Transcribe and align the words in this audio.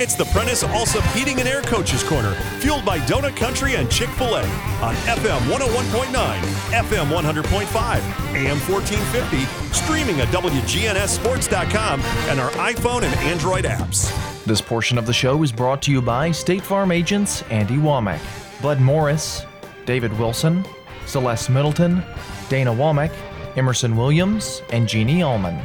It's 0.00 0.14
the 0.14 0.26
Prentice 0.26 0.62
Allsup 0.62 1.02
Heating 1.12 1.40
and 1.40 1.48
Air 1.48 1.60
Coaches 1.60 2.04
Corner, 2.04 2.32
fueled 2.60 2.84
by 2.84 3.00
Donut 3.00 3.34
Country 3.34 3.74
and 3.74 3.90
Chick 3.90 4.08
oh 4.10 4.12
fil 4.12 4.36
A 4.36 4.42
on 4.80 4.94
FM 4.94 5.40
101.9, 5.50 6.38
FM 6.70 7.10
100.5, 7.10 8.34
AM 8.36 8.58
1450, 8.70 9.44
streaming 9.74 10.20
at 10.20 10.28
WGNSSports.com 10.28 12.00
and 12.00 12.38
our 12.38 12.50
iPhone 12.52 13.02
and 13.02 13.12
Android 13.22 13.64
apps. 13.64 14.14
This 14.44 14.60
portion 14.60 14.98
of 14.98 15.06
the 15.06 15.12
show 15.12 15.42
is 15.42 15.50
brought 15.50 15.82
to 15.82 15.90
you 15.90 16.00
by 16.00 16.30
State 16.30 16.62
Farm 16.62 16.92
agents 16.92 17.42
Andy 17.50 17.76
Womack, 17.76 18.20
Bud 18.62 18.80
Morris, 18.80 19.46
David 19.84 20.16
Wilson, 20.16 20.64
Celeste 21.06 21.50
Middleton, 21.50 22.04
Dana 22.48 22.70
Womack, 22.70 23.12
Emerson 23.56 23.96
Williams, 23.96 24.62
and 24.70 24.86
Jeannie 24.86 25.24
Allman. 25.24 25.60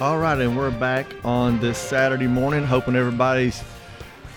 All 0.00 0.16
right, 0.16 0.40
and 0.40 0.56
we're 0.56 0.70
back 0.70 1.14
on 1.26 1.60
this 1.60 1.76
Saturday 1.76 2.26
morning, 2.26 2.64
hoping 2.64 2.96
everybody's 2.96 3.62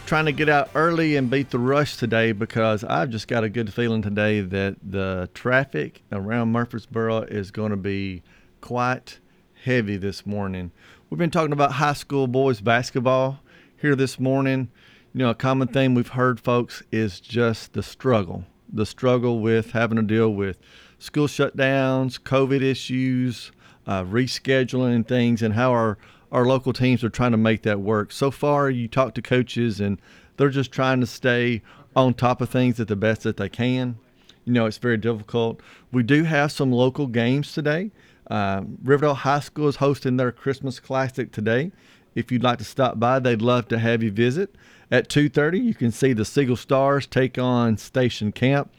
trying 0.05 0.25
to 0.25 0.33
get 0.33 0.49
out 0.49 0.69
early 0.75 1.15
and 1.15 1.29
beat 1.29 1.51
the 1.51 1.57
rush 1.57 1.95
today 1.95 2.33
because 2.33 2.83
I've 2.83 3.09
just 3.09 3.29
got 3.29 3.45
a 3.45 3.49
good 3.49 3.73
feeling 3.73 4.01
today 4.01 4.41
that 4.41 4.75
the 4.83 5.29
traffic 5.33 6.01
around 6.11 6.51
Murfreesboro 6.51 7.21
is 7.21 7.49
going 7.49 7.69
to 7.69 7.77
be 7.77 8.23
quite 8.59 9.19
heavy 9.63 9.95
this 9.95 10.25
morning. 10.25 10.73
We've 11.09 11.17
been 11.17 11.31
talking 11.31 11.53
about 11.53 11.71
high 11.71 11.93
school 11.93 12.27
boys 12.27 12.59
basketball 12.59 13.39
here 13.79 13.95
this 13.95 14.19
morning. 14.19 14.69
You 15.13 15.19
know, 15.19 15.29
a 15.29 15.35
common 15.35 15.69
theme 15.69 15.95
we've 15.95 16.09
heard, 16.09 16.41
folks, 16.41 16.83
is 16.91 17.21
just 17.21 17.71
the 17.71 17.83
struggle. 17.83 18.43
The 18.67 18.85
struggle 18.85 19.39
with 19.39 19.71
having 19.71 19.95
to 19.95 20.03
deal 20.03 20.29
with 20.33 20.59
school 20.99 21.27
shutdowns, 21.27 22.19
COVID 22.19 22.61
issues, 22.61 23.52
uh, 23.87 24.03
rescheduling 24.03 25.07
things 25.07 25.41
and 25.41 25.53
how 25.53 25.71
our, 25.71 25.97
our 26.31 26.45
local 26.45 26.73
teams 26.73 27.03
are 27.03 27.09
trying 27.09 27.31
to 27.31 27.37
make 27.37 27.63
that 27.63 27.79
work. 27.79 28.11
So 28.11 28.31
far, 28.31 28.69
you 28.69 28.87
talk 28.87 29.13
to 29.15 29.21
coaches 29.21 29.79
and 29.79 29.99
they're 30.37 30.49
just 30.49 30.71
trying 30.71 30.99
to 31.01 31.07
stay 31.07 31.61
on 31.95 32.13
top 32.13 32.41
of 32.41 32.49
things 32.49 32.79
at 32.79 32.87
the 32.87 32.95
best 32.95 33.23
that 33.23 33.37
they 33.37 33.49
can. 33.49 33.97
You 34.45 34.53
know, 34.53 34.65
it's 34.65 34.77
very 34.77 34.97
difficult. 34.97 35.61
We 35.91 36.03
do 36.03 36.23
have 36.23 36.51
some 36.51 36.71
local 36.71 37.07
games 37.07 37.53
today. 37.53 37.91
Uh, 38.29 38.63
Riverdale 38.83 39.13
High 39.13 39.39
School 39.39 39.67
is 39.67 39.77
hosting 39.77 40.17
their 40.17 40.31
Christmas 40.31 40.79
Classic 40.79 41.31
today. 41.31 41.71
If 42.15 42.31
you'd 42.31 42.43
like 42.43 42.59
to 42.59 42.63
stop 42.63 42.99
by, 42.99 43.19
they'd 43.19 43.41
love 43.41 43.67
to 43.69 43.79
have 43.79 44.03
you 44.03 44.11
visit. 44.11 44.55
At 44.91 45.09
2:30, 45.09 45.59
you 45.59 45.73
can 45.73 45.91
see 45.91 46.13
the 46.13 46.25
Siegel 46.25 46.55
Stars 46.55 47.07
take 47.07 47.37
on 47.37 47.77
Station 47.77 48.31
Camp. 48.31 48.71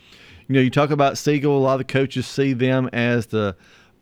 You 0.49 0.55
know, 0.55 0.61
you 0.61 0.71
talk 0.71 0.91
about 0.91 1.19
Siegel. 1.19 1.57
A 1.57 1.59
lot 1.59 1.75
of 1.75 1.87
the 1.87 1.93
coaches 1.93 2.27
see 2.27 2.53
them 2.53 2.89
as 2.93 3.27
the 3.27 3.57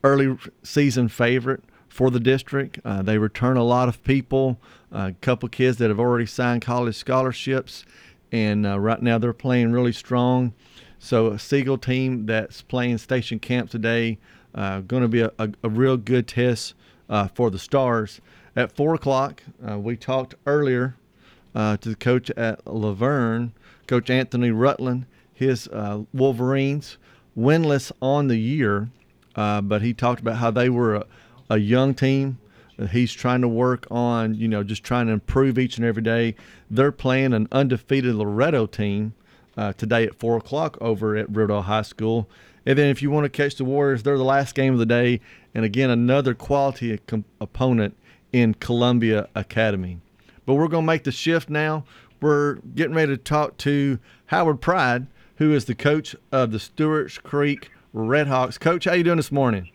early 0.04 0.36
season 0.62 1.08
favorite 1.08 1.62
for 1.88 2.10
the 2.10 2.20
district. 2.20 2.78
Uh, 2.84 3.02
they 3.02 3.18
return 3.18 3.56
a 3.56 3.64
lot 3.64 3.88
of 3.88 4.02
people, 4.02 4.58
a 4.90 5.12
couple 5.20 5.48
kids 5.48 5.76
that 5.78 5.90
have 5.90 6.00
already 6.00 6.26
signed 6.26 6.62
college 6.62 6.96
scholarships, 6.96 7.84
and 8.30 8.66
uh, 8.66 8.80
right 8.80 9.02
now 9.02 9.18
they're 9.18 9.32
playing 9.32 9.72
really 9.72 9.92
strong. 9.92 10.54
So 10.98 11.28
a 11.28 11.38
Siegel 11.38 11.78
team 11.78 12.26
that's 12.26 12.62
playing 12.62 12.98
station 12.98 13.38
camp 13.38 13.70
today, 13.70 14.18
uh, 14.54 14.80
going 14.80 15.02
to 15.02 15.08
be 15.08 15.20
a, 15.20 15.32
a, 15.38 15.50
a, 15.62 15.68
real 15.68 15.96
good 15.96 16.28
test 16.28 16.74
uh, 17.10 17.28
for 17.28 17.50
the 17.50 17.58
Stars. 17.58 18.20
At 18.54 18.72
four 18.72 18.94
o'clock, 18.94 19.42
uh, 19.68 19.78
we 19.78 19.96
talked 19.96 20.34
earlier 20.46 20.96
to 21.54 21.78
the 21.82 21.96
coach 21.96 22.30
at 22.30 22.66
La 22.66 22.92
Vergne, 22.92 23.52
Coach 23.86 24.08
Anthony 24.08 24.50
Rutland. 24.50 25.06
His 25.34 25.68
Wolverines 26.12 26.98
winless 27.36 27.92
on 28.00 28.28
the 28.28 28.36
year 28.36 28.88
uh, 29.36 29.60
but 29.60 29.82
he 29.82 29.94
talked 29.94 30.20
about 30.20 30.36
how 30.36 30.50
they 30.50 30.68
were 30.68 30.94
a, 30.96 31.06
a 31.50 31.58
young 31.58 31.94
team. 31.94 32.38
He's 32.90 33.12
trying 33.12 33.42
to 33.42 33.48
work 33.48 33.86
on, 33.90 34.34
you 34.34 34.48
know, 34.48 34.64
just 34.64 34.82
trying 34.82 35.06
to 35.06 35.12
improve 35.12 35.58
each 35.58 35.76
and 35.76 35.86
every 35.86 36.02
day. 36.02 36.34
They're 36.70 36.92
playing 36.92 37.32
an 37.32 37.48
undefeated 37.52 38.14
Loretto 38.14 38.66
team 38.66 39.14
uh, 39.56 39.72
today 39.74 40.04
at 40.04 40.18
4 40.18 40.38
o'clock 40.38 40.78
over 40.80 41.16
at 41.16 41.28
Riverdale 41.28 41.62
High 41.62 41.82
School. 41.82 42.28
And 42.64 42.78
then 42.78 42.88
if 42.88 43.02
you 43.02 43.10
want 43.10 43.24
to 43.24 43.28
catch 43.28 43.56
the 43.56 43.64
Warriors, 43.64 44.02
they're 44.02 44.16
the 44.16 44.24
last 44.24 44.54
game 44.54 44.72
of 44.72 44.78
the 44.78 44.86
day. 44.86 45.20
And 45.54 45.64
again, 45.64 45.90
another 45.90 46.34
quality 46.34 46.98
com- 47.06 47.24
opponent 47.40 47.96
in 48.32 48.54
Columbia 48.54 49.28
Academy. 49.34 50.00
But 50.46 50.54
we're 50.54 50.68
going 50.68 50.84
to 50.84 50.86
make 50.86 51.04
the 51.04 51.12
shift 51.12 51.50
now. 51.50 51.84
We're 52.20 52.54
getting 52.74 52.94
ready 52.94 53.12
to 53.12 53.22
talk 53.22 53.56
to 53.58 53.98
Howard 54.26 54.60
Pride, 54.60 55.06
who 55.36 55.52
is 55.52 55.64
the 55.64 55.74
coach 55.74 56.14
of 56.30 56.52
the 56.52 56.58
Stewart's 56.58 57.18
Creek 57.18 57.70
Redhawks. 57.94 58.58
Coach, 58.58 58.84
how 58.86 58.94
you 58.94 59.04
doing 59.04 59.16
this 59.16 59.32
morning? 59.32 59.70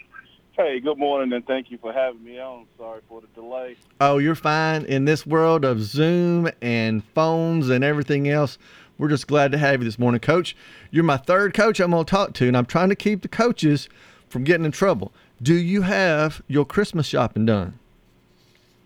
Hey, 0.54 0.80
good 0.80 0.98
morning, 0.98 1.34
and 1.34 1.46
thank 1.46 1.70
you 1.70 1.78
for 1.78 1.94
having 1.94 2.24
me 2.24 2.40
on. 2.40 2.66
Sorry 2.80 3.02
for 3.08 3.22
the 3.22 3.28
delay. 3.36 3.78
Oh, 4.02 4.18
you're 4.18 4.34
fine. 4.34 4.86
In 4.86 5.06
this 5.06 5.26
world 5.26 5.64
of 5.64 5.84
Zoom 5.84 6.50
and 6.64 7.04
phones 7.14 7.70
and 7.70 7.84
everything 7.84 8.28
else, 8.28 8.58
we're 8.98 9.10
just 9.10 9.28
glad 9.28 9.52
to 9.52 9.60
have 9.60 9.82
you 9.82 9.86
this 9.86 10.00
morning, 10.00 10.20
Coach. 10.20 10.56
You're 10.90 11.04
my 11.04 11.18
third 11.18 11.54
coach 11.54 11.80
I'm 11.80 11.92
going 11.92 12.06
to 12.06 12.10
talk 12.10 12.34
to, 12.36 12.48
and 12.48 12.58
I'm 12.58 12.66
trying 12.66 12.90
to 12.90 12.96
keep 12.96 13.22
the 13.22 13.28
coaches 13.28 13.88
from 14.30 14.44
getting 14.44 14.66
in 14.66 14.72
trouble. 14.72 15.14
Do 15.44 15.54
you 15.54 15.84
have 15.84 16.42
your 16.48 16.66
Christmas 16.66 17.06
shopping 17.06 17.46
done? 17.46 17.78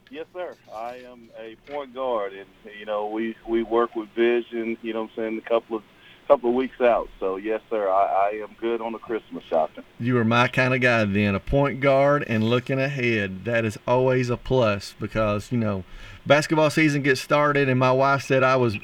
Yes, 0.10 0.26
sir. 0.34 0.56
I 0.76 0.98
am 1.10 1.30
a 1.40 1.56
point 1.72 1.94
guard, 1.94 2.34
and 2.34 2.48
you 2.78 2.86
know 2.86 3.08
we 3.08 3.38
we 3.48 3.64
work 3.64 3.96
with 3.96 4.10
Vision. 4.10 4.78
You 4.82 4.92
know, 4.92 5.04
what 5.04 5.12
I'm 5.12 5.16
saying 5.16 5.42
a 5.46 5.50
couple 5.50 5.78
of 5.78 5.84
couple 6.32 6.52
of 6.52 6.56
weeks 6.56 6.80
out. 6.80 7.10
So 7.20 7.36
yes, 7.36 7.60
sir, 7.70 7.90
I, 7.90 8.30
I 8.30 8.30
am 8.42 8.56
good 8.58 8.80
on 8.80 8.94
the 8.94 9.00
Christmas 9.00 9.44
shopping. 9.44 9.84
You 10.00 10.18
are 10.18 10.24
my 10.24 10.48
kind 10.48 10.74
of 10.74 10.80
guy 10.80 11.04
then, 11.04 11.36
a 11.36 11.42
point 11.42 11.82
guard 11.82 12.24
and 12.26 12.42
looking 12.42 12.80
ahead. 12.80 13.44
That 13.44 13.66
is 13.66 13.78
always 13.86 14.30
a 14.30 14.38
plus 14.38 14.96
because 14.98 15.52
you 15.52 15.58
know, 15.58 15.84
basketball 16.26 16.70
season 16.70 17.02
gets 17.02 17.20
started, 17.20 17.68
and 17.68 17.78
my 17.78 17.92
wife 17.92 18.24
said 18.24 18.44
I 18.44 18.56
was 18.56 18.78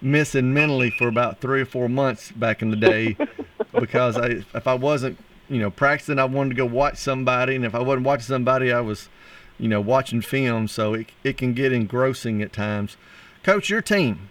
missing 0.00 0.54
mentally 0.54 0.88
for 0.90 1.06
about 1.06 1.42
three 1.42 1.60
or 1.60 1.66
four 1.66 1.86
months 1.86 2.32
back 2.32 2.62
in 2.62 2.70
the 2.70 2.76
day 2.76 3.16
because 3.78 4.16
I 4.16 4.44
if 4.54 4.66
I 4.66 4.74
wasn't 4.74 5.18
you 5.50 5.58
know 5.58 5.70
practicing, 5.70 6.18
I 6.18 6.24
wanted 6.24 6.50
to 6.50 6.54
go 6.54 6.64
watch 6.64 6.96
somebody, 6.96 7.56
and 7.56 7.66
if 7.66 7.74
I 7.74 7.80
wasn't 7.80 8.06
watching 8.06 8.24
somebody, 8.24 8.72
I 8.72 8.80
was 8.80 9.10
you 9.58 9.68
know 9.68 9.82
watching 9.82 10.22
film. 10.22 10.66
So 10.66 10.94
it 10.94 11.08
it 11.22 11.36
can 11.36 11.52
get 11.52 11.74
engrossing 11.74 12.40
at 12.40 12.54
times. 12.54 12.96
Coach, 13.42 13.68
your 13.68 13.82
team 13.82 14.30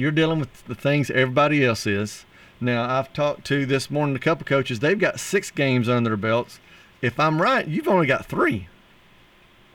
you're 0.00 0.10
dealing 0.10 0.40
with 0.40 0.64
the 0.66 0.74
things 0.74 1.10
everybody 1.10 1.64
else 1.64 1.86
is. 1.86 2.24
Now, 2.60 2.98
I've 2.98 3.12
talked 3.12 3.44
to 3.46 3.66
this 3.66 3.90
morning 3.90 4.16
a 4.16 4.18
couple 4.18 4.44
coaches. 4.44 4.80
They've 4.80 4.98
got 4.98 5.20
six 5.20 5.50
games 5.50 5.88
under 5.88 6.10
their 6.10 6.16
belts. 6.16 6.58
If 7.00 7.20
I'm 7.20 7.40
right, 7.40 7.66
you've 7.66 7.88
only 7.88 8.06
got 8.06 8.26
three. 8.26 8.68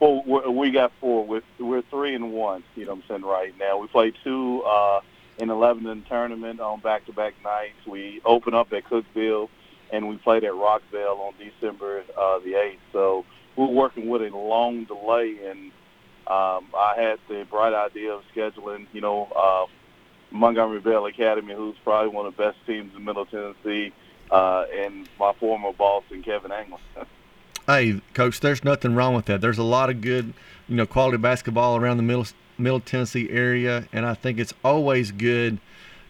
Well, 0.00 0.22
we 0.52 0.70
got 0.70 0.92
four. 1.00 1.24
We're, 1.24 1.42
we're 1.58 1.82
three 1.82 2.14
and 2.14 2.32
one. 2.32 2.62
You 2.76 2.84
know 2.84 2.92
what 2.92 3.04
I'm 3.04 3.08
saying 3.08 3.22
right 3.22 3.54
now. 3.58 3.78
We 3.78 3.86
played 3.86 4.14
two 4.22 4.62
uh, 4.62 5.00
in 5.38 5.48
the 5.48 5.54
Lebanon 5.54 6.04
tournament 6.08 6.60
on 6.60 6.80
back-to-back 6.80 7.34
nights. 7.42 7.86
We 7.86 8.20
opened 8.24 8.54
up 8.54 8.72
at 8.74 8.84
Cookeville, 8.84 9.48
and 9.92 10.08
we 10.08 10.16
played 10.18 10.44
at 10.44 10.52
Rockvale 10.52 11.18
on 11.20 11.34
December 11.38 12.04
uh, 12.18 12.38
the 12.40 12.52
8th. 12.52 12.78
So 12.92 13.24
we're 13.56 13.66
working 13.66 14.08
with 14.08 14.22
a 14.22 14.36
long 14.36 14.84
delay, 14.84 15.38
and 15.48 15.70
um, 16.26 16.68
I 16.76 16.94
had 16.96 17.18
the 17.28 17.46
bright 17.50 17.72
idea 17.72 18.12
of 18.12 18.22
scheduling, 18.34 18.86
you 18.92 19.00
know, 19.00 19.28
uh, 19.34 19.66
Montgomery 20.34 20.80
Bell 20.80 21.06
Academy, 21.06 21.54
who's 21.54 21.76
probably 21.84 22.10
one 22.10 22.26
of 22.26 22.36
the 22.36 22.42
best 22.42 22.58
teams 22.66 22.94
in 22.94 23.04
Middle 23.04 23.24
Tennessee, 23.24 23.92
uh, 24.30 24.64
and 24.74 25.08
my 25.18 25.32
former 25.34 25.72
boss, 25.72 26.02
and 26.10 26.24
Kevin 26.24 26.50
Anglin. 26.50 26.80
hey, 27.66 28.00
coach, 28.14 28.40
there's 28.40 28.64
nothing 28.64 28.96
wrong 28.96 29.14
with 29.14 29.26
that. 29.26 29.40
There's 29.40 29.58
a 29.58 29.64
lot 29.64 29.90
of 29.90 30.00
good, 30.00 30.34
you 30.68 30.76
know, 30.76 30.86
quality 30.86 31.18
basketball 31.18 31.76
around 31.76 31.98
the 31.98 32.02
Middle 32.02 32.26
Middle 32.58 32.80
Tennessee 32.80 33.30
area, 33.30 33.88
and 33.92 34.04
I 34.04 34.14
think 34.14 34.38
it's 34.38 34.54
always 34.64 35.12
good 35.12 35.58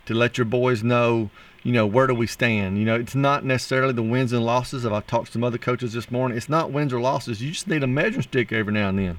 to 0.06 0.14
let 0.14 0.38
your 0.38 0.44
boys 0.46 0.82
know, 0.82 1.30
you 1.62 1.72
know, 1.72 1.86
where 1.86 2.06
do 2.06 2.14
we 2.14 2.26
stand. 2.26 2.78
You 2.78 2.84
know, 2.86 2.96
it's 2.96 3.14
not 3.14 3.44
necessarily 3.44 3.92
the 3.92 4.02
wins 4.02 4.32
and 4.32 4.44
losses. 4.44 4.84
If 4.84 4.92
I 4.92 5.00
talked 5.00 5.26
to 5.26 5.32
some 5.32 5.44
other 5.44 5.58
coaches 5.58 5.92
this 5.92 6.10
morning, 6.10 6.36
it's 6.36 6.48
not 6.48 6.70
wins 6.70 6.92
or 6.92 7.00
losses. 7.00 7.42
You 7.42 7.50
just 7.50 7.68
need 7.68 7.82
a 7.82 7.86
measuring 7.86 8.22
stick 8.22 8.52
every 8.52 8.72
now 8.72 8.88
and 8.88 8.98
then. 8.98 9.18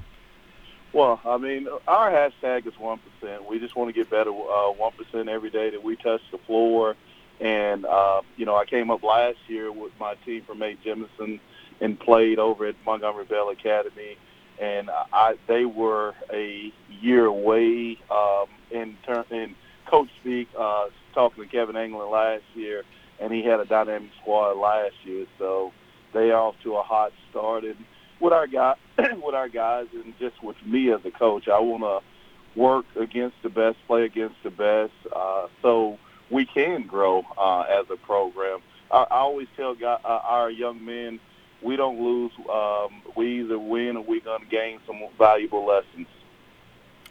Well, 0.96 1.20
I 1.26 1.36
mean, 1.36 1.68
our 1.86 2.10
hashtag 2.10 2.66
is 2.66 2.72
one 2.78 2.98
percent. 3.20 3.46
We 3.46 3.58
just 3.58 3.76
want 3.76 3.90
to 3.90 3.92
get 3.92 4.08
better 4.08 4.30
uh, 4.30 4.70
one 4.72 4.92
uh, 5.14 5.18
every 5.30 5.50
day 5.50 5.68
that 5.68 5.84
we 5.84 5.94
touch 5.94 6.22
the 6.32 6.38
floor. 6.38 6.96
And 7.38 7.84
uh, 7.84 8.22
you 8.38 8.46
know, 8.46 8.56
I 8.56 8.64
came 8.64 8.90
up 8.90 9.02
last 9.02 9.36
year 9.46 9.70
with 9.70 9.92
my 10.00 10.14
team 10.24 10.44
from 10.46 10.62
A. 10.62 10.74
Jemison 10.76 11.38
and 11.82 12.00
played 12.00 12.38
over 12.38 12.64
at 12.64 12.76
Montgomery 12.86 13.26
Bell 13.26 13.50
Academy, 13.50 14.16
and 14.58 14.88
I 15.12 15.34
they 15.46 15.66
were 15.66 16.14
a 16.32 16.72
year 16.88 17.26
away 17.26 17.98
um, 18.10 18.46
in 18.70 18.96
turn 19.04 19.26
in 19.30 19.54
coach 19.84 20.08
speak. 20.22 20.48
Uh, 20.58 20.86
talking 21.12 21.44
to 21.44 21.50
Kevin 21.50 21.76
Anglin 21.76 22.10
last 22.10 22.44
year, 22.54 22.84
and 23.20 23.34
he 23.34 23.42
had 23.42 23.60
a 23.60 23.66
dynamic 23.66 24.12
squad 24.22 24.56
last 24.56 24.94
year, 25.04 25.26
so 25.38 25.74
they 26.14 26.30
are 26.30 26.40
off 26.40 26.54
to 26.62 26.76
a 26.76 26.82
hot 26.82 27.12
start. 27.30 27.64
And 27.64 27.84
with 28.20 28.32
our 28.32 28.46
guy, 28.46 28.74
with 28.98 29.34
our 29.34 29.48
guys, 29.48 29.86
and 29.92 30.14
just 30.18 30.42
with 30.42 30.56
me 30.64 30.92
as 30.92 31.00
a 31.04 31.10
coach, 31.10 31.48
I 31.48 31.60
want 31.60 31.82
to 31.82 32.60
work 32.60 32.86
against 32.98 33.36
the 33.42 33.48
best, 33.48 33.76
play 33.86 34.04
against 34.04 34.36
the 34.42 34.50
best, 34.50 34.92
uh, 35.14 35.48
so 35.62 35.98
we 36.30 36.46
can 36.46 36.86
grow 36.86 37.22
uh, 37.38 37.62
as 37.62 37.86
a 37.90 37.96
program. 37.96 38.60
I, 38.90 39.02
I 39.10 39.18
always 39.18 39.48
tell 39.56 39.74
guy, 39.74 39.98
uh, 40.04 40.08
our 40.08 40.50
young 40.50 40.84
men, 40.84 41.20
we 41.62 41.76
don't 41.76 42.00
lose. 42.00 42.32
Um, 42.50 43.02
we 43.16 43.40
either 43.40 43.58
win 43.58 43.96
or 43.96 44.04
we're 44.04 44.20
going 44.20 44.42
to 44.42 44.46
gain 44.46 44.80
some 44.86 45.00
valuable 45.18 45.66
lessons. 45.66 46.06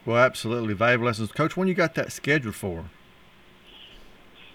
Well, 0.05 0.17
absolutely 0.17 0.75
valuable 0.75 1.07
lessons, 1.07 1.31
Coach. 1.31 1.57
When 1.57 1.67
you 1.67 1.73
got 1.73 1.95
that 1.95 2.11
scheduled 2.11 2.55
for? 2.55 2.85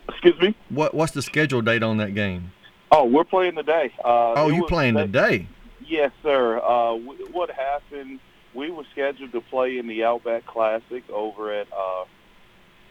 Excuse 0.08 0.40
me. 0.40 0.54
What 0.68 0.94
What's 0.94 1.12
the 1.12 1.22
schedule 1.22 1.60
date 1.60 1.82
on 1.82 1.96
that 1.98 2.14
game? 2.14 2.52
Oh, 2.92 3.04
we're 3.04 3.24
playing 3.24 3.54
today. 3.54 3.92
Uh, 4.04 4.34
oh, 4.34 4.48
you 4.48 4.66
playing 4.66 4.94
today? 4.96 5.46
Yes, 5.90 6.12
sir. 6.22 6.58
Uh, 6.58 6.92
w- 6.98 7.26
what 7.32 7.50
happened? 7.50 8.20
We 8.54 8.70
were 8.70 8.84
scheduled 8.92 9.32
to 9.32 9.40
play 9.40 9.76
in 9.76 9.88
the 9.88 10.04
Outback 10.04 10.46
Classic 10.46 11.02
over 11.10 11.52
at 11.52 11.66
uh, 11.72 12.04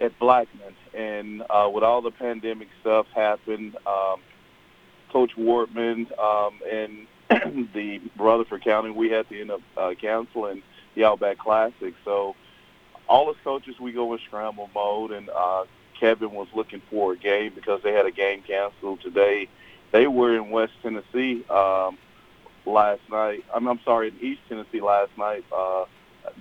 at 0.02 0.20
Blackman, 0.20 0.76
and 0.94 1.44
uh, 1.50 1.70
with 1.74 1.86
all 1.86 2.02
the 2.02 2.12
pandemic 2.12 2.68
stuff 2.82 3.08
happened, 3.16 3.78
um, 3.88 4.20
Coach 5.14 5.32
Wortman 5.38 6.12
um, 6.20 6.60
and 6.70 7.08
the 7.74 8.02
Rutherford 8.18 8.66
County, 8.66 8.92
we 8.92 9.10
had 9.10 9.30
to 9.30 9.40
end 9.40 9.52
up 9.52 9.62
uh, 9.78 9.94
canceling 10.00 10.62
the 10.96 11.06
Outback 11.06 11.38
Classic. 11.38 11.94
So 12.04 12.36
all 13.08 13.30
us 13.30 13.38
coaches, 13.46 13.80
we 13.80 13.94
go 13.94 14.12
in 14.14 14.20
scramble 14.28 14.70
mode, 14.76 15.12
and 15.12 15.30
uh, 15.30 15.64
Kevin 15.98 16.32
was 16.34 16.50
looking 16.54 16.82
for 16.90 17.14
a 17.14 17.18
game 17.18 17.54
because 17.56 17.82
they 17.82 17.94
had 17.94 18.06
a 18.06 18.12
game 18.12 18.42
canceled 18.42 19.00
today. 19.00 19.48
They 19.92 20.06
were 20.08 20.36
in 20.36 20.50
West 20.50 20.74
Tennessee. 20.84 21.46
Um, 21.50 21.98
last 22.70 23.02
night. 23.10 23.44
I'm, 23.54 23.68
I'm 23.68 23.80
sorry, 23.84 24.10
in 24.10 24.16
East 24.22 24.42
Tennessee 24.48 24.82
last 24.82 25.12
night, 25.18 25.46
uh, 25.52 25.86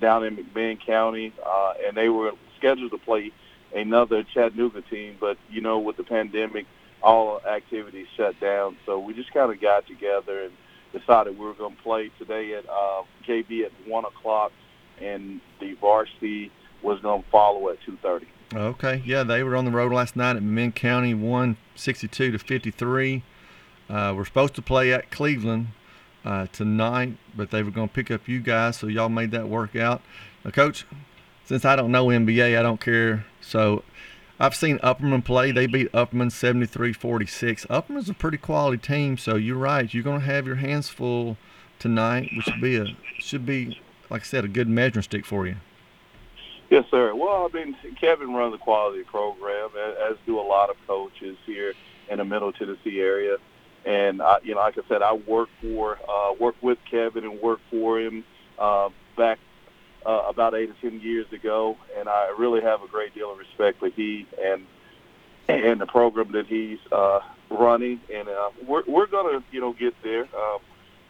down 0.00 0.24
in 0.24 0.36
McMinn 0.36 0.84
County, 0.84 1.32
uh, 1.44 1.74
and 1.86 1.96
they 1.96 2.08
were 2.08 2.32
scheduled 2.58 2.90
to 2.90 2.98
play 2.98 3.32
another 3.74 4.22
Chattanooga 4.22 4.82
team, 4.82 5.16
but 5.20 5.38
you 5.50 5.60
know, 5.60 5.78
with 5.78 5.96
the 5.96 6.04
pandemic, 6.04 6.66
all 7.02 7.40
activities 7.46 8.06
shut 8.16 8.38
down. 8.40 8.76
So 8.86 8.98
we 8.98 9.14
just 9.14 9.32
kind 9.32 9.52
of 9.52 9.60
got 9.60 9.86
together 9.86 10.44
and 10.44 10.52
decided 10.92 11.38
we 11.38 11.44
were 11.44 11.54
going 11.54 11.76
to 11.76 11.82
play 11.82 12.10
today 12.18 12.54
at 12.54 12.68
uh, 12.68 13.02
KB 13.26 13.64
at 13.64 13.72
one 13.86 14.04
o'clock, 14.04 14.52
and 15.00 15.40
the 15.60 15.74
varsity 15.74 16.50
was 16.82 17.00
going 17.00 17.22
to 17.22 17.28
follow 17.30 17.68
at 17.70 17.80
two 17.82 17.96
thirty. 18.02 18.26
Okay, 18.54 19.02
yeah, 19.04 19.24
they 19.24 19.42
were 19.42 19.56
on 19.56 19.66
the 19.66 19.70
road 19.70 19.92
last 19.92 20.16
night 20.16 20.36
at 20.36 20.42
McMinn 20.42 20.74
County, 20.74 21.12
won 21.12 21.58
62 21.74 22.32
to 22.32 22.38
53. 22.38 23.22
Uh, 23.90 24.14
we're 24.16 24.24
supposed 24.24 24.54
to 24.54 24.62
play 24.62 24.90
at 24.90 25.10
Cleveland 25.10 25.68
uh, 26.24 26.46
tonight, 26.52 27.16
but 27.36 27.50
they 27.50 27.62
were 27.62 27.70
going 27.70 27.88
to 27.88 27.94
pick 27.94 28.10
up 28.10 28.28
you 28.28 28.40
guys, 28.40 28.76
so 28.76 28.86
y'all 28.86 29.08
made 29.08 29.30
that 29.30 29.48
work 29.48 29.76
out. 29.76 30.02
Now, 30.44 30.50
Coach, 30.50 30.86
since 31.44 31.64
I 31.64 31.76
don't 31.76 31.90
know 31.90 32.06
MBA, 32.06 32.58
I 32.58 32.62
don't 32.62 32.80
care. 32.80 33.24
So 33.40 33.82
I've 34.40 34.54
seen 34.54 34.78
Upperman 34.78 35.24
play. 35.24 35.50
They 35.50 35.66
beat 35.66 35.90
Upperman 35.92 36.30
73-46. 36.30 37.66
Upperman's 37.66 38.08
a 38.08 38.14
pretty 38.14 38.38
quality 38.38 38.78
team, 38.78 39.16
so 39.16 39.36
you're 39.36 39.56
right. 39.56 39.92
You're 39.92 40.02
going 40.02 40.20
to 40.20 40.26
have 40.26 40.46
your 40.46 40.56
hands 40.56 40.88
full 40.88 41.36
tonight, 41.78 42.30
which 42.36 42.48
be 42.60 42.76
a 42.76 42.86
should 43.18 43.46
be, 43.46 43.80
like 44.10 44.22
I 44.22 44.24
said, 44.24 44.44
a 44.44 44.48
good 44.48 44.68
measuring 44.68 45.02
stick 45.02 45.26
for 45.26 45.46
you. 45.46 45.56
Yes, 46.70 46.84
sir. 46.90 47.14
Well, 47.14 47.48
I 47.52 47.56
mean, 47.56 47.76
Kevin 47.98 48.34
runs 48.34 48.54
a 48.54 48.58
quality 48.58 49.02
program, 49.02 49.70
as 50.08 50.16
do 50.26 50.38
a 50.38 50.42
lot 50.42 50.68
of 50.70 50.76
coaches 50.86 51.36
here 51.46 51.72
in 52.10 52.18
the 52.18 52.24
Middle 52.24 52.52
Tennessee 52.52 53.00
area. 53.00 53.38
And 53.84 54.20
I, 54.20 54.38
you 54.42 54.54
know, 54.54 54.60
like 54.60 54.76
I 54.76 54.82
said, 54.88 55.02
I 55.02 55.14
work 55.14 55.48
for, 55.60 55.98
uh, 56.08 56.34
work 56.38 56.56
with 56.60 56.78
Kevin 56.90 57.24
and 57.24 57.40
work 57.40 57.60
for 57.70 57.98
him 58.00 58.24
uh, 58.58 58.90
back 59.16 59.38
uh, 60.04 60.22
about 60.28 60.54
eight 60.54 60.70
or 60.70 60.76
ten 60.80 61.00
years 61.00 61.26
ago, 61.32 61.76
and 61.98 62.08
I 62.08 62.34
really 62.38 62.60
have 62.60 62.82
a 62.82 62.88
great 62.88 63.14
deal 63.14 63.32
of 63.32 63.38
respect 63.38 63.78
for 63.78 63.88
he 63.88 64.26
and 64.42 64.66
and 65.48 65.80
the 65.80 65.86
program 65.86 66.32
that 66.32 66.46
he's 66.46 66.78
uh, 66.92 67.20
running. 67.50 68.00
And 68.12 68.28
uh, 68.28 68.50
we're 68.66 68.84
we're 68.86 69.06
gonna, 69.06 69.42
you 69.50 69.60
know, 69.60 69.72
get 69.72 69.94
there. 70.02 70.28
Um, 70.36 70.58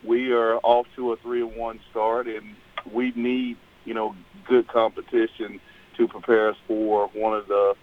we 0.04 0.32
are 0.32 0.56
off 0.58 0.86
to 0.96 1.12
a 1.12 1.16
three 1.16 1.42
and 1.42 1.56
one 1.56 1.80
start, 1.90 2.28
and 2.28 2.54
we 2.92 3.12
need 3.16 3.56
you 3.88 3.94
know, 3.94 4.14
good 4.46 4.68
competition 4.68 5.58
to 5.96 6.06
prepare 6.06 6.50
us 6.50 6.56
for 6.66 7.08
one 7.14 7.34
of 7.34 7.48
the 7.48 7.74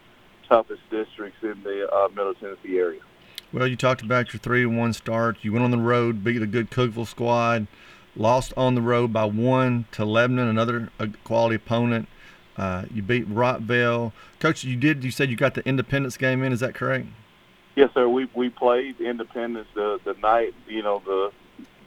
toughest 0.48 0.82
districts 0.92 1.40
in 1.42 1.62
the 1.64 1.92
uh, 1.92 2.08
Middle 2.10 2.36
Tennessee 2.36 2.78
area. 2.78 3.02
Well, 3.56 3.68
you 3.68 3.78
talked 3.78 4.02
about 4.02 4.34
your 4.34 4.42
three 4.42 4.64
and 4.64 4.78
one 4.78 4.92
start. 4.92 5.38
You 5.42 5.54
went 5.54 5.64
on 5.64 5.72
the 5.72 5.78
road, 5.78 6.26
beat 6.26 6.42
a 6.42 6.46
good 6.46 6.70
Cookeville 6.70 7.08
squad, 7.08 7.68
lost 8.18 8.52
on 8.58 8.76
the 8.76 8.82
road 8.82 9.14
by 9.14 9.24
one 9.24 9.86
to 9.94 10.04
Lebanon, 10.04 10.50
another 10.50 10.90
quality 11.24 11.56
opponent. 11.56 12.10
Uh, 12.58 12.84
you 12.94 13.02
beat 13.02 13.30
Rockvale. 13.30 14.12
Coach, 14.42 14.66
you 14.66 14.76
did. 14.76 15.06
You 15.06 15.12
said 15.12 15.30
you 15.30 15.38
got 15.38 15.54
the 15.54 15.66
Independence 15.66 16.18
game 16.18 16.44
in. 16.44 16.52
Is 16.52 16.60
that 16.60 16.76
correct? 16.76 17.08
Yes, 17.78 17.92
sir. 17.94 18.10
We 18.10 18.28
we 18.36 18.50
played 18.50 19.00
Independence 19.00 19.70
the 19.74 20.02
the 20.04 20.16
night 20.16 20.54
you 20.68 20.84
know 20.84 21.02
the 21.06 21.32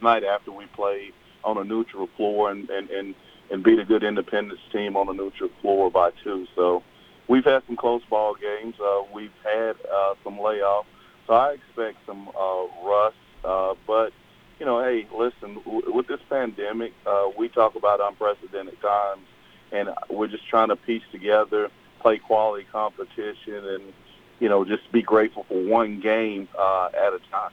night 0.01 0.25
after 0.25 0.51
we 0.51 0.65
played 0.69 1.13
on 1.45 1.59
a 1.59 1.65
neutral 1.65 2.09
floor 2.17 2.51
and 2.51 2.71
and 2.71 2.89
and, 2.89 3.15
and 3.51 3.63
beat 3.63 3.79
a 3.79 3.85
good 3.85 4.05
Independence 4.05 4.61
team 4.73 4.97
on 4.97 5.11
a 5.11 5.13
neutral 5.13 5.51
floor 5.61 5.91
by 5.91 6.13
two. 6.25 6.47
So 6.57 6.83
we've 7.29 7.45
had 7.45 7.63
some 7.67 7.77
close 7.77 8.01
ball 8.09 8.37
games. 8.37 8.77
Uh, 8.81 9.03
we've 9.13 9.37
had 9.45 9.77
uh, 9.93 10.15
some 10.25 10.39
layoffs. 10.39 10.87
So 11.29 11.35
I 11.35 11.53
expect 11.53 11.99
some 12.07 12.29
uh, 12.29 12.67
rust. 12.83 13.17
Uh, 13.45 13.75
but 13.87 14.13
you 14.59 14.67
know, 14.67 14.83
hey, 14.83 15.07
listen, 15.17 15.55
w- 15.65 15.93
with 15.93 16.09
this 16.09 16.21
pandemic, 16.29 16.93
uh, 17.07 17.29
we 17.39 17.49
talk 17.49 17.77
about 17.77 18.01
unprecedented 18.01 18.81
times, 18.81 19.27
and 19.71 19.91
we're 20.11 20.27
just 20.27 20.49
trying 20.49 20.69
to 20.69 20.77
piece 20.77 21.05
together, 21.13 21.71
play 22.01 22.19
quality 22.19 22.67
competition, 22.73 23.65
and 23.65 23.93
you 24.41 24.49
know, 24.49 24.65
just 24.65 24.91
be 24.91 25.03
grateful 25.03 25.45
for 25.45 25.63
one 25.63 26.01
game 26.01 26.49
uh, 26.59 26.89
at 26.95 27.13
a 27.13 27.21
time. 27.31 27.53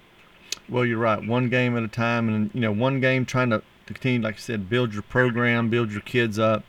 Well, 0.70 0.86
you're 0.86 0.98
right. 0.98 1.24
One 1.24 1.50
game 1.50 1.78
at 1.78 1.84
a 1.84 1.88
time, 1.88 2.30
and 2.30 2.50
you 2.54 2.62
know, 2.62 2.72
one 2.72 3.02
game 3.02 3.26
trying 3.26 3.50
to, 3.52 3.62
continue, 3.86 4.22
like 4.22 4.36
I 4.36 4.40
said, 4.40 4.70
build 4.70 4.94
your 4.94 5.04
program, 5.04 5.70
build 5.70 5.92
your 5.92 6.02
kids 6.02 6.40
up. 6.40 6.64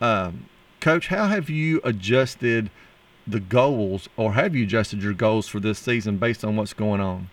Um, 0.00 0.46
Coach, 0.80 1.08
how 1.08 1.28
have 1.28 1.48
you 1.48 1.80
adjusted 1.82 2.70
the 3.26 3.40
goals, 3.40 4.08
or 4.16 4.32
have 4.32 4.54
you 4.54 4.64
adjusted 4.64 5.02
your 5.02 5.14
goals 5.14 5.48
for 5.48 5.60
this 5.60 5.78
season 5.78 6.18
based 6.18 6.44
on 6.44 6.56
what's 6.56 6.72
going 6.72 7.00
on? 7.00 7.30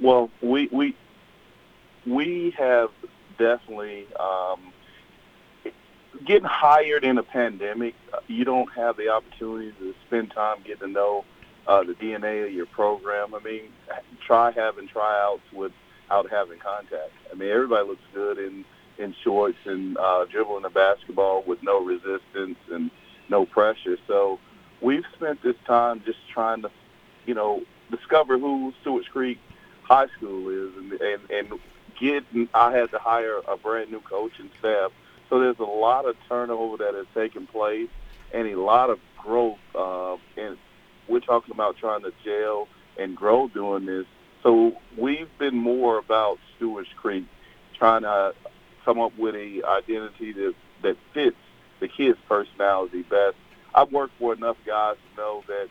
Well, 0.00 0.30
we 0.40 0.68
we 0.70 0.96
we 2.06 2.54
have 2.58 2.90
definitely 3.38 4.06
um, 4.18 4.72
getting 6.24 6.44
hired 6.48 7.04
in 7.04 7.18
a 7.18 7.22
pandemic. 7.22 7.94
uh, 8.12 8.18
You 8.26 8.44
don't 8.44 8.72
have 8.74 8.96
the 8.96 9.08
opportunity 9.08 9.72
to 9.80 9.94
spend 10.06 10.30
time 10.30 10.58
getting 10.64 10.80
to 10.80 10.88
know 10.88 11.24
uh, 11.66 11.82
the 11.82 11.94
DNA 11.94 12.46
of 12.46 12.52
your 12.52 12.66
program. 12.66 13.34
I 13.34 13.40
mean, 13.40 13.62
try 14.26 14.52
having 14.52 14.88
tryouts 14.88 15.42
without 15.52 16.30
having 16.30 16.58
contact. 16.58 17.12
I 17.30 17.34
mean, 17.34 17.50
everybody 17.50 17.88
looks 17.88 18.02
good 18.12 18.38
in 18.38 18.64
in 18.96 19.14
shorts 19.24 19.58
and 19.64 19.98
uh, 19.98 20.24
dribbling 20.26 20.62
the 20.62 20.70
basketball 20.70 21.42
with 21.42 21.60
no 21.64 21.80
resistance 21.84 22.58
and 22.70 22.90
no 23.28 23.46
pressure. 23.46 23.98
So 24.06 24.38
we've 24.80 25.04
spent 25.14 25.42
this 25.42 25.56
time 25.66 26.02
just 26.04 26.18
trying 26.28 26.62
to, 26.62 26.70
you 27.26 27.34
know, 27.34 27.62
discover 27.90 28.38
who 28.38 28.72
Stewart's 28.80 29.08
Creek 29.08 29.38
High 29.82 30.06
School 30.16 30.48
is, 30.48 30.76
and 30.76 30.92
and, 30.92 31.30
and 31.30 31.60
get. 32.00 32.24
I 32.54 32.72
had 32.72 32.90
to 32.90 32.98
hire 32.98 33.40
a 33.46 33.56
brand 33.56 33.90
new 33.90 34.00
coach 34.00 34.32
and 34.38 34.50
staff, 34.58 34.92
so 35.28 35.40
there's 35.40 35.58
a 35.58 35.64
lot 35.64 36.06
of 36.06 36.16
turnover 36.28 36.76
that 36.78 36.94
has 36.94 37.06
taken 37.14 37.46
place, 37.46 37.90
and 38.32 38.46
a 38.48 38.56
lot 38.60 38.90
of 38.90 38.98
growth. 39.18 39.58
Uh, 39.74 40.16
and 40.36 40.56
we're 41.08 41.20
talking 41.20 41.52
about 41.52 41.76
trying 41.76 42.02
to 42.02 42.12
gel 42.24 42.68
and 42.98 43.16
grow 43.16 43.48
doing 43.48 43.86
this. 43.86 44.06
So 44.42 44.76
we've 44.96 45.30
been 45.38 45.56
more 45.56 45.98
about 45.98 46.38
Stewart's 46.56 46.90
Creek, 46.96 47.24
trying 47.78 48.02
to 48.02 48.34
come 48.84 49.00
up 49.00 49.16
with 49.18 49.34
a 49.34 49.62
identity 49.64 50.32
that 50.32 50.54
that 50.82 50.96
fits 51.12 51.36
kids' 51.88 52.18
personality 52.28 53.02
best. 53.02 53.36
I've 53.74 53.90
worked 53.92 54.14
for 54.18 54.32
enough 54.34 54.56
guys 54.64 54.96
to 54.96 55.20
know 55.20 55.44
that 55.48 55.68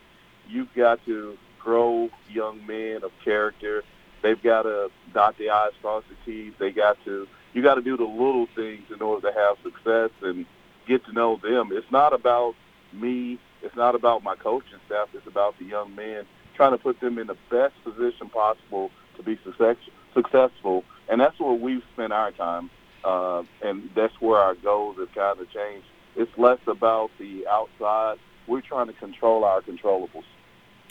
you've 0.48 0.72
got 0.74 1.04
to 1.06 1.38
grow 1.58 2.10
young 2.30 2.66
men 2.66 3.02
of 3.02 3.12
character. 3.24 3.82
They've 4.22 4.42
got 4.42 4.62
to 4.62 4.90
dot 5.12 5.36
the 5.38 5.50
I's, 5.50 5.72
cross 5.80 6.04
the 6.08 6.16
T's. 6.24 6.52
They 6.58 6.70
got 6.70 7.02
to, 7.04 7.26
you 7.52 7.62
got 7.62 7.76
to 7.76 7.82
do 7.82 7.96
the 7.96 8.04
little 8.04 8.46
things 8.54 8.84
in 8.90 9.00
order 9.00 9.30
to 9.30 9.38
have 9.38 9.56
success 9.62 10.10
and 10.22 10.46
get 10.86 11.04
to 11.06 11.12
know 11.12 11.40
them. 11.42 11.70
It's 11.72 11.90
not 11.90 12.12
about 12.12 12.54
me. 12.92 13.38
It's 13.62 13.76
not 13.76 13.94
about 13.94 14.22
my 14.22 14.36
coaching 14.36 14.78
staff. 14.86 15.08
It's 15.14 15.26
about 15.26 15.58
the 15.58 15.64
young 15.64 15.94
men, 15.94 16.26
trying 16.54 16.72
to 16.72 16.78
put 16.78 17.00
them 17.00 17.18
in 17.18 17.26
the 17.26 17.36
best 17.50 17.74
position 17.82 18.28
possible 18.28 18.90
to 19.16 19.22
be 19.22 19.38
success, 19.44 19.76
successful. 20.12 20.84
And 21.08 21.20
that's 21.20 21.38
where 21.38 21.52
we've 21.52 21.82
spent 21.94 22.12
our 22.12 22.30
time. 22.32 22.70
Uh, 23.02 23.42
and 23.62 23.90
that's 23.94 24.18
where 24.20 24.38
our 24.38 24.54
goals 24.54 24.96
have 24.98 25.12
kind 25.14 25.38
of 25.38 25.50
changed. 25.50 25.86
It's 26.16 26.30
less 26.38 26.60
about 26.66 27.10
the 27.18 27.46
outside. 27.46 28.18
We're 28.46 28.60
trying 28.60 28.86
to 28.86 28.92
control 28.92 29.44
our 29.44 29.62
controllables. 29.62 30.24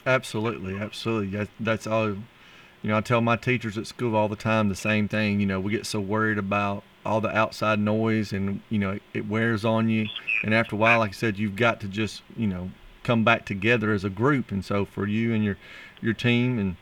Absolutely, 0.06 0.78
absolutely. 0.78 1.38
That, 1.38 1.50
that's 1.60 1.88
all. 1.88 2.10
You 2.10 2.90
know, 2.90 2.98
I 2.98 3.02
tell 3.02 3.22
my 3.22 3.38
teachers 3.38 3.78
at 3.78 3.88
school 3.88 4.16
all 4.16 4.28
the 4.28 4.36
time 4.36 4.68
the 4.68 4.76
same 4.76 5.08
thing. 5.08 5.40
You 5.40 5.46
know, 5.46 5.60
we 5.60 5.72
get 5.72 5.86
so 5.86 6.02
worried 6.02 6.38
about 6.38 6.84
all 7.06 7.22
the 7.22 7.36
outside 7.36 7.80
noise, 7.80 8.34
and 8.34 8.62
you 8.70 8.80
know, 8.80 8.92
it, 8.92 9.02
it 9.14 9.28
wears 9.28 9.64
on 9.64 9.90
you. 9.90 10.08
And 10.44 10.54
after 10.54 10.76
a 10.76 10.80
while, 10.80 11.00
like 11.00 11.12
I 11.12 11.14
said, 11.14 11.38
you've 11.38 11.56
got 11.56 11.80
to 11.82 11.88
just 11.88 12.22
you 12.36 12.48
know 12.48 12.72
come 13.04 13.24
back 13.24 13.46
together 13.46 13.94
as 13.94 14.04
a 14.04 14.10
group. 14.10 14.52
And 14.52 14.64
so 14.66 14.86
for 14.86 15.08
you 15.08 15.34
and 15.34 15.44
your 15.44 15.58
your 16.02 16.14
team, 16.14 16.60
and 16.60 16.76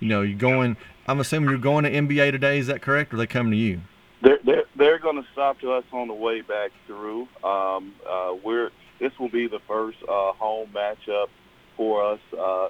you 0.00 0.08
know, 0.08 0.22
you're 0.22 0.38
going. 0.38 0.76
I'm 1.06 1.20
assuming 1.20 1.48
you're 1.48 1.58
going 1.58 1.84
to 1.84 1.90
MBA 1.90 2.32
today. 2.32 2.58
Is 2.58 2.66
that 2.66 2.82
correct, 2.82 3.12
or 3.12 3.16
are 3.16 3.18
they 3.18 3.26
coming 3.26 3.52
to 3.52 3.58
you? 3.58 3.80
They're 4.22 4.38
they're 4.44 4.64
they're 4.78 4.98
going 4.98 5.20
to 5.20 5.28
stop 5.32 5.60
to 5.60 5.72
us 5.72 5.84
on 5.92 6.08
the 6.08 6.14
way 6.14 6.40
back 6.40 6.70
through. 6.86 7.28
Um, 7.44 7.94
uh, 8.08 8.34
we're 8.42 8.70
this 9.00 9.12
will 9.18 9.28
be 9.28 9.46
the 9.46 9.60
first 9.68 9.98
uh, 10.08 10.32
home 10.32 10.70
matchup 10.74 11.28
for 11.76 12.04
us. 12.04 12.20
Uh, 12.36 12.68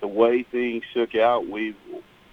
the 0.00 0.08
way 0.08 0.42
things 0.42 0.82
shook 0.92 1.14
out, 1.14 1.46
we've 1.46 1.76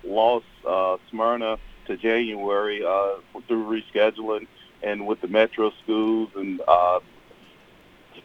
lost 0.03 0.45
uh, 0.65 0.97
Smyrna 1.09 1.57
to 1.87 1.97
January 1.97 2.83
uh, 2.85 3.15
through 3.47 3.65
rescheduling, 3.65 4.47
and 4.81 5.05
with 5.05 5.21
the 5.21 5.27
metro 5.27 5.71
schools 5.83 6.29
and 6.35 6.61
uh, 6.67 6.99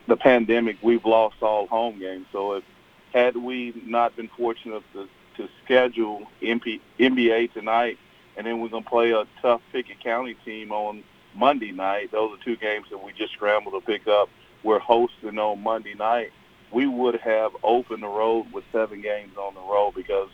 the 0.07 0.17
pandemic, 0.17 0.77
we've 0.83 1.05
lost 1.05 1.37
all 1.43 1.67
home 1.67 1.99
games. 1.99 2.27
So 2.33 2.55
if 2.55 2.65
had 3.13 3.37
we 3.37 3.75
not 3.85 4.17
been 4.17 4.29
fortunate 4.29 4.83
to, 4.95 5.09
to 5.37 5.49
schedule 5.65 6.27
MP, 6.41 6.81
MBA 6.99 7.53
tonight, 7.53 7.99
and 8.37 8.47
then 8.47 8.61
we're 8.61 8.69
going 8.69 8.85
to 8.85 8.89
play 8.89 9.13
a 9.13 9.25
tough 9.41 9.61
Pickett 9.73 10.03
County 10.03 10.35
team 10.45 10.73
on 10.73 11.03
Monday 11.35 11.73
night. 11.73 12.13
Those 12.13 12.39
are 12.39 12.45
two 12.45 12.57
games 12.57 12.87
that 12.91 13.03
we 13.03 13.13
just 13.13 13.33
scrambled 13.33 13.75
to 13.75 13.81
pick 13.81 14.07
up. 14.07 14.29
We're 14.63 14.79
hosting 14.79 15.39
on 15.39 15.63
Monday 15.63 15.95
night. 15.95 16.33
We 16.73 16.87
would 16.87 17.17
have 17.21 17.53
opened 17.63 18.03
the 18.03 18.09
road 18.09 18.53
with 18.53 18.65
seven 18.73 19.03
games 19.03 19.37
on 19.37 19.55
the 19.55 19.61
road 19.61 19.95
because 19.95 20.31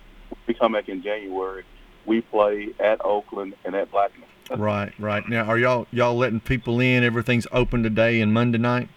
we 0.46 0.54
come 0.54 0.72
back 0.72 0.88
in 0.88 1.02
January. 1.02 1.64
We 2.06 2.20
play 2.20 2.70
at 2.78 3.04
Oakland 3.04 3.54
and 3.64 3.74
at 3.74 3.90
Blackman. 3.90 4.28
right, 4.56 4.92
right. 4.98 5.28
Now, 5.28 5.44
are 5.44 5.58
y'all 5.58 5.86
y'all 5.90 6.16
letting 6.16 6.40
people 6.40 6.80
in? 6.80 7.04
Everything's 7.04 7.46
open 7.52 7.82
today 7.82 8.20
and 8.20 8.32
Monday 8.32 8.58
night. 8.58 8.88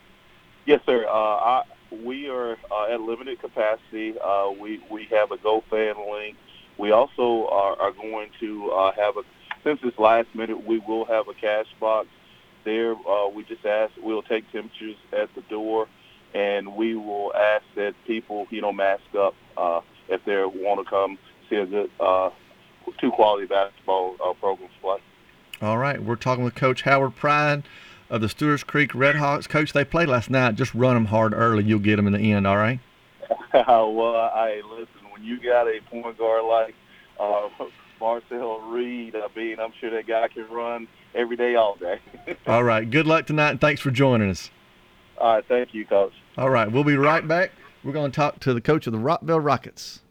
Yes, 0.65 0.81
sir. 0.85 1.05
Uh, 1.07 1.11
I, 1.11 1.63
we 2.03 2.29
are 2.29 2.57
uh, 2.71 2.85
at 2.85 3.01
limited 3.01 3.39
capacity. 3.41 4.15
Uh, 4.19 4.51
we 4.57 4.81
we 4.89 5.05
have 5.05 5.31
a 5.31 5.37
GoFan 5.37 6.11
link. 6.11 6.37
We 6.81 6.89
also 6.89 7.47
are, 7.51 7.79
are 7.79 7.91
going 7.91 8.31
to 8.39 8.71
uh, 8.71 8.91
have 8.93 9.15
a 9.15 9.21
since 9.63 9.79
it's 9.83 9.99
last 9.99 10.33
minute, 10.33 10.65
we 10.65 10.79
will 10.79 11.05
have 11.05 11.27
a 11.27 11.35
cash 11.35 11.67
box 11.79 12.07
there. 12.65 12.95
Uh, 13.07 13.27
we 13.27 13.43
just 13.43 13.63
ask 13.63 13.93
we'll 14.01 14.23
take 14.23 14.51
temperatures 14.51 14.95
at 15.13 15.29
the 15.35 15.41
door, 15.41 15.87
and 16.33 16.75
we 16.75 16.95
will 16.95 17.35
ask 17.35 17.63
that 17.75 17.93
people 18.07 18.47
you 18.49 18.61
know 18.61 18.73
mask 18.73 19.03
up 19.15 19.35
uh, 19.57 19.81
if 20.09 20.25
they 20.25 20.43
want 20.43 20.83
to 20.83 20.89
come 20.89 21.19
see 21.51 21.57
a 21.57 21.67
good 21.67 21.91
uh, 21.99 22.31
two 22.99 23.11
quality 23.11 23.45
basketball 23.45 24.15
uh, 24.25 24.33
programs 24.33 24.73
play. 24.81 24.97
All 25.61 25.77
right, 25.77 26.01
we're 26.01 26.15
talking 26.15 26.43
with 26.43 26.55
Coach 26.55 26.81
Howard 26.81 27.15
Pride 27.15 27.61
of 28.09 28.21
the 28.21 28.27
Stewart's 28.27 28.63
Creek 28.63 28.93
Redhawks. 28.93 29.47
Coach, 29.47 29.73
they 29.73 29.85
played 29.85 30.09
last 30.09 30.31
night. 30.31 30.55
Just 30.55 30.73
run 30.73 30.95
them 30.95 31.05
hard 31.05 31.35
early. 31.35 31.63
You'll 31.63 31.77
get 31.77 31.97
them 31.97 32.07
in 32.07 32.13
the 32.13 32.31
end. 32.31 32.47
All 32.47 32.57
right. 32.57 32.79
well, 33.53 34.15
I 34.15 34.63
listen. 34.67 35.00
When 35.11 35.23
you 35.23 35.41
got 35.41 35.67
a 35.67 35.79
point 35.89 36.17
guard 36.17 36.43
like 36.45 36.75
uh, 37.19 37.49
Marcel 37.99 38.59
Reed, 38.61 39.15
I 39.15 39.27
mean, 39.37 39.59
I'm 39.59 39.73
sure 39.79 39.89
that 39.91 40.07
guy 40.07 40.27
can 40.27 40.49
run 40.49 40.87
every 41.13 41.35
day, 41.35 41.55
all 41.55 41.75
day. 41.75 41.99
all 42.47 42.63
right. 42.63 42.89
Good 42.89 43.07
luck 43.07 43.27
tonight, 43.27 43.51
and 43.51 43.61
thanks 43.61 43.81
for 43.81 43.91
joining 43.91 44.29
us. 44.29 44.49
All 45.17 45.35
right. 45.35 45.45
Thank 45.47 45.73
you, 45.73 45.85
Coach. 45.85 46.13
All 46.37 46.49
right. 46.49 46.71
We'll 46.71 46.83
be 46.83 46.97
right 46.97 47.27
back. 47.27 47.51
We're 47.83 47.93
going 47.93 48.11
to 48.11 48.15
talk 48.15 48.39
to 48.41 48.53
the 48.53 48.61
coach 48.61 48.87
of 48.87 48.93
the 48.93 48.99
Rockvale 48.99 49.43
Rockets. 49.43 50.01